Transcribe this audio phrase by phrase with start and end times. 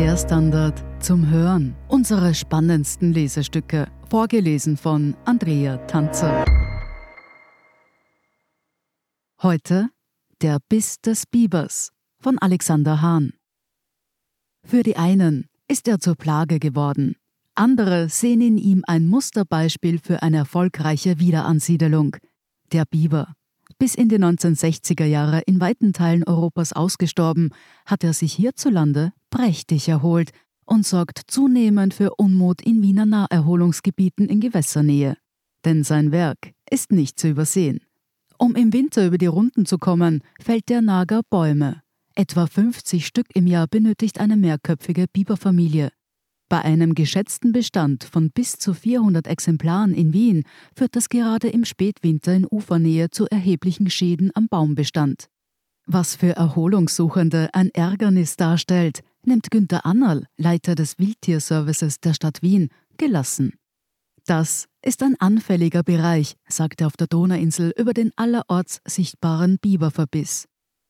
[0.00, 1.76] Der Standard zum Hören.
[1.86, 3.86] Unsere spannendsten Lesestücke.
[4.08, 6.42] Vorgelesen von Andrea Tanzer.
[9.42, 9.90] Heute
[10.40, 13.34] Der Biss des Bibers von Alexander Hahn.
[14.66, 17.16] Für die einen ist er zur Plage geworden.
[17.54, 22.16] Andere sehen in ihm ein Musterbeispiel für eine erfolgreiche Wiederansiedelung.
[22.72, 23.34] Der Biber.
[23.80, 27.48] Bis in die 1960er Jahre in weiten Teilen Europas ausgestorben,
[27.86, 30.32] hat er sich hierzulande prächtig erholt
[30.66, 35.16] und sorgt zunehmend für Unmut in Wiener Naherholungsgebieten in Gewässernähe.
[35.64, 37.80] Denn sein Werk ist nicht zu übersehen.
[38.36, 41.80] Um im Winter über die Runden zu kommen, fällt der Nager Bäume.
[42.14, 45.90] Etwa 50 Stück im Jahr benötigt eine mehrköpfige Biberfamilie.
[46.50, 50.42] Bei einem geschätzten Bestand von bis zu 400 Exemplaren in Wien
[50.76, 55.28] führt das gerade im Spätwinter in Ufernähe zu erheblichen Schäden am Baumbestand.
[55.86, 62.68] Was für Erholungssuchende ein Ärgernis darstellt, nimmt Günter Annerl, Leiter des Wildtierservices der Stadt Wien,
[62.98, 63.52] gelassen.
[64.26, 70.48] Das ist ein anfälliger Bereich, sagt er auf der Donauinsel über den allerorts sichtbaren Biberverbiss.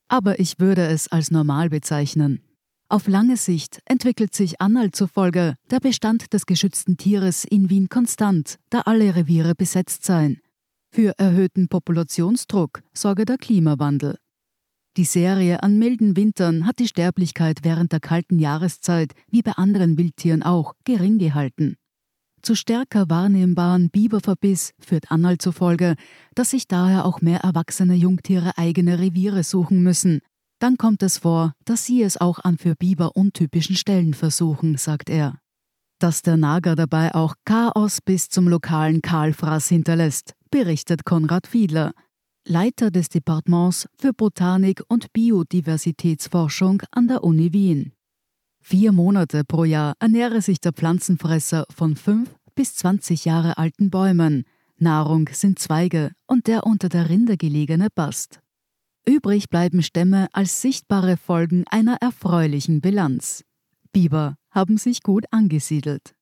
[0.08, 2.40] Aber ich würde es als normal bezeichnen.
[2.92, 8.58] Auf lange Sicht entwickelt sich Annal zufolge der Bestand des geschützten Tieres in Wien konstant,
[8.68, 10.40] da alle Reviere besetzt seien.
[10.90, 14.18] Für erhöhten Populationsdruck sorge der Klimawandel.
[14.96, 19.96] Die Serie an milden Wintern hat die Sterblichkeit während der kalten Jahreszeit, wie bei anderen
[19.96, 21.76] Wildtieren auch, gering gehalten.
[22.42, 25.94] Zu stärker wahrnehmbaren Biberverbiss führt Annal zufolge,
[26.34, 30.22] dass sich daher auch mehr erwachsene Jungtiere eigene Reviere suchen müssen,
[30.60, 35.10] dann kommt es vor, dass sie es auch an für Biber untypischen Stellen versuchen, sagt
[35.10, 35.38] er.
[35.98, 41.92] Dass der Nager dabei auch Chaos bis zum lokalen Kahlfraß hinterlässt, berichtet Konrad Fiedler,
[42.46, 47.92] Leiter des Departements für Botanik und Biodiversitätsforschung an der Uni Wien.
[48.62, 54.44] Vier Monate pro Jahr ernähre sich der Pflanzenfresser von fünf bis zwanzig Jahre alten Bäumen.
[54.76, 58.39] Nahrung sind Zweige und der unter der Rinde gelegene Bast.
[59.06, 63.44] Übrig bleiben Stämme als sichtbare Folgen einer erfreulichen Bilanz.
[63.92, 66.14] Biber haben sich gut angesiedelt.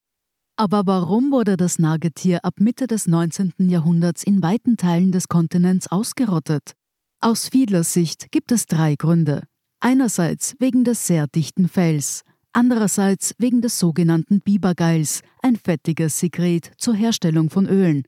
[0.56, 3.53] Aber warum wurde das Nagetier ab Mitte des 19.
[3.59, 6.72] Jahrhunderts in weiten Teilen des Kontinents ausgerottet?
[7.21, 9.45] Aus Fiedlers Sicht gibt es drei Gründe.
[9.81, 12.22] Einerseits wegen des sehr dichten Fells,
[12.53, 18.03] andererseits wegen des sogenannten Bibergeils, ein fettiges Sekret zur Herstellung von Ölen,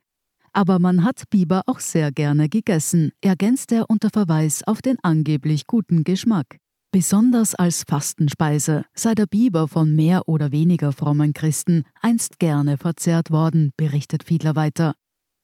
[0.52, 5.66] aber man hat Biber auch sehr gerne gegessen, ergänzt er unter Verweis auf den angeblich
[5.66, 6.58] guten Geschmack.
[6.92, 13.30] Besonders als Fastenspeise sei der Biber von mehr oder weniger frommen Christen einst gerne verzehrt
[13.30, 14.94] worden, berichtet Fiedler weiter.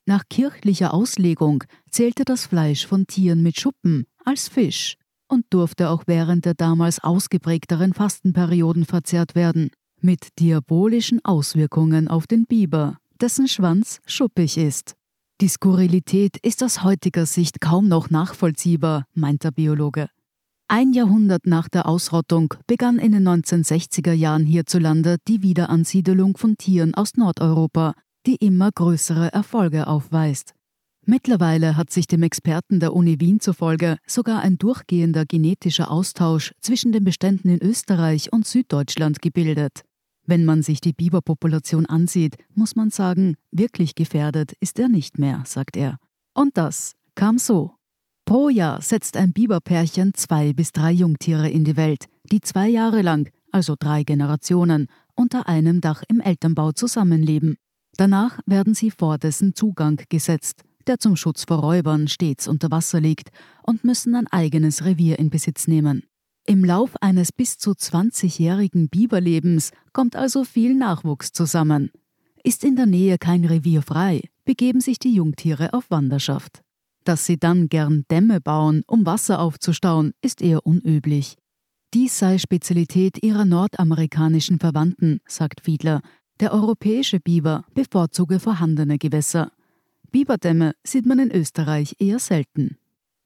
[0.06, 4.97] Nach kirchlicher Auslegung zählte das Fleisch von Tieren mit Schuppen als Fisch
[5.28, 12.47] und durfte auch während der damals ausgeprägteren Fastenperioden verzehrt werden, mit diabolischen Auswirkungen auf den
[12.47, 14.94] Biber, dessen Schwanz schuppig ist.
[15.41, 20.09] Die Skurrilität ist aus heutiger Sicht kaum noch nachvollziehbar, meint der Biologe.
[20.69, 26.94] Ein Jahrhundert nach der Ausrottung begann in den 1960er Jahren hierzulande die Wiederansiedelung von Tieren
[26.94, 27.94] aus Nordeuropa,
[28.26, 30.55] die immer größere Erfolge aufweist.
[31.05, 36.91] Mittlerweile hat sich dem Experten der Uni Wien zufolge sogar ein durchgehender genetischer Austausch zwischen
[36.91, 39.84] den Beständen in Österreich und Süddeutschland gebildet.
[40.26, 45.42] Wenn man sich die Biberpopulation ansieht, muss man sagen, wirklich gefährdet ist er nicht mehr,
[45.47, 45.98] sagt er.
[46.34, 47.72] Und das kam so.
[48.25, 53.03] Pro Jahr setzt ein Biberpärchen zwei bis drei Jungtiere in die Welt, die zwei Jahre
[53.03, 57.56] lang, also drei Generationen, unter einem Dach im Elternbau zusammenleben.
[57.97, 63.00] Danach werden sie vor dessen Zugang gesetzt, der zum Schutz vor Räubern stets unter Wasser
[63.00, 63.31] liegt,
[63.62, 66.03] und müssen ein eigenes Revier in Besitz nehmen.
[66.48, 71.90] Im Lauf eines bis zu 20-jährigen Biberlebens kommt also viel Nachwuchs zusammen.
[72.44, 76.62] Ist in der Nähe kein Revier frei, begeben sich die Jungtiere auf Wanderschaft.
[77.02, 81.37] Dass sie dann gern Dämme bauen, um Wasser aufzustauen, ist eher unüblich.
[81.93, 86.00] Dies sei Spezialität ihrer nordamerikanischen Verwandten, sagt Fiedler.
[86.38, 89.50] Der europäische Biber bevorzuge vorhandene Gewässer.
[90.12, 92.76] Biberdämme sieht man in Österreich eher selten.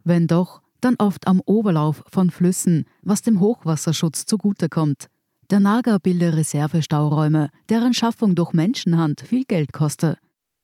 [0.05, 5.07] Wenn doch, dann oft am Oberlauf von Flüssen, was dem Hochwasserschutz zugutekommt.
[5.51, 10.17] Der Nager bilde Reservestauräume, deren Schaffung durch Menschenhand viel Geld koste.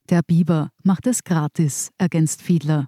[0.09, 2.87] Der Biber macht es gratis, ergänzt Fiedler.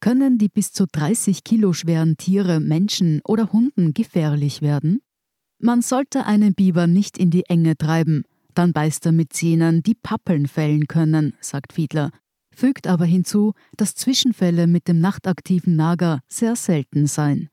[0.00, 5.00] Können die bis zu 30 Kilo schweren Tiere Menschen oder Hunden gefährlich werden?
[5.58, 8.24] Man sollte einen Biber nicht in die Enge treiben,
[8.54, 12.10] dann beißt er mit Zähnen, die Pappeln fällen können, sagt Fiedler
[12.58, 17.48] fügt aber hinzu, dass Zwischenfälle mit dem nachtaktiven Nager sehr selten seien.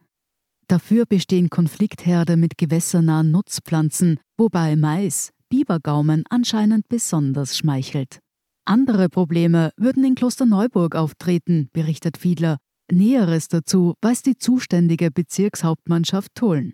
[0.67, 8.19] Dafür bestehen Konfliktherde mit gewässernahen Nutzpflanzen, wobei Mais Bibergaumen anscheinend besonders schmeichelt.
[8.65, 12.57] Andere Probleme würden in Klosterneuburg auftreten, berichtet Fiedler.
[12.91, 16.73] Näheres dazu weiß die zuständige Bezirkshauptmannschaft Tulln.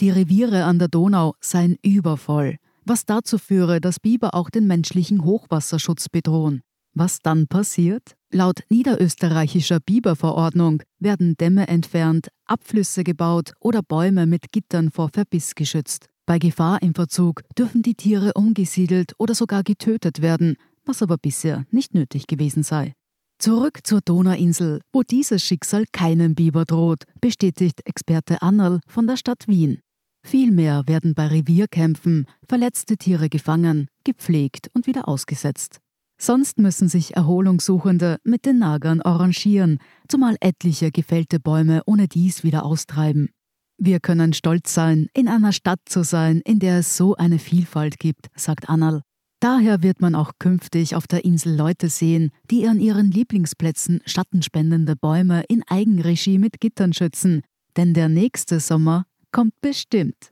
[0.00, 2.56] Die Reviere an der Donau seien übervoll,
[2.86, 6.62] was dazu führe, dass Biber auch den menschlichen Hochwasserschutz bedrohen.
[6.94, 8.16] Was dann passiert?
[8.30, 16.08] Laut niederösterreichischer Biberverordnung werden Dämme entfernt, Abflüsse gebaut oder Bäume mit Gittern vor Verbiss geschützt.
[16.26, 21.64] Bei Gefahr im Verzug dürfen die Tiere umgesiedelt oder sogar getötet werden, was aber bisher
[21.70, 22.94] nicht nötig gewesen sei.
[23.38, 29.48] Zurück zur Donauinsel, wo dieses Schicksal keinem Biber droht, bestätigt Experte Annerl von der Stadt
[29.48, 29.80] Wien.
[30.24, 35.80] Vielmehr werden bei Revierkämpfen verletzte Tiere gefangen, gepflegt und wieder ausgesetzt.
[36.24, 42.64] Sonst müssen sich Erholungssuchende mit den Nagern arrangieren, zumal etliche gefällte Bäume ohne dies wieder
[42.64, 43.30] austreiben.
[43.76, 47.98] Wir können stolz sein, in einer Stadt zu sein, in der es so eine Vielfalt
[47.98, 49.02] gibt, sagt Annal.
[49.40, 54.94] Daher wird man auch künftig auf der Insel Leute sehen, die an ihren Lieblingsplätzen schattenspendende
[54.94, 57.42] Bäume in Eigenregie mit Gittern schützen.
[57.76, 60.30] Denn der nächste Sommer kommt bestimmt.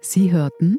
[0.00, 0.78] Sie hörten